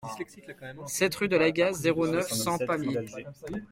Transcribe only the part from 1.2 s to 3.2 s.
de l'Agasse, zéro neuf, cent, Pamiers